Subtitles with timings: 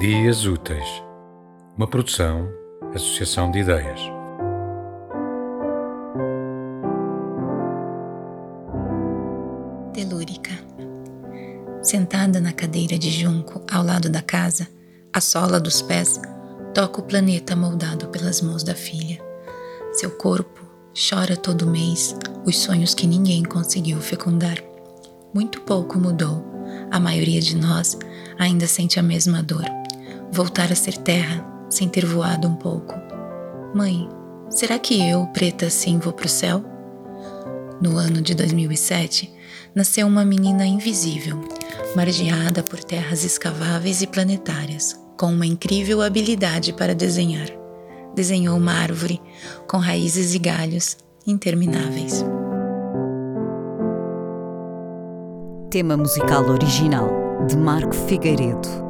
[0.00, 1.02] Dias Úteis,
[1.76, 2.48] uma produção,
[2.94, 4.00] associação de ideias.
[9.92, 10.52] Telúrica.
[11.82, 14.66] Sentada na cadeira de junco ao lado da casa,
[15.12, 16.18] a sola dos pés
[16.72, 19.20] toca o planeta moldado pelas mãos da filha.
[19.92, 20.62] Seu corpo
[20.94, 24.56] chora todo mês os sonhos que ninguém conseguiu fecundar.
[25.34, 26.42] Muito pouco mudou.
[26.90, 27.98] A maioria de nós
[28.38, 29.79] ainda sente a mesma dor.
[30.32, 32.94] Voltar a ser terra sem ter voado um pouco.
[33.74, 34.08] Mãe,
[34.48, 36.64] será que eu, preta assim, vou pro céu?
[37.80, 39.32] No ano de 2007,
[39.74, 41.40] nasceu uma menina invisível,
[41.96, 47.48] margeada por terras escaváveis e planetárias, com uma incrível habilidade para desenhar.
[48.14, 49.20] Desenhou uma árvore
[49.66, 52.24] com raízes e galhos intermináveis.
[55.70, 58.89] Tema musical original de Marco Figueiredo,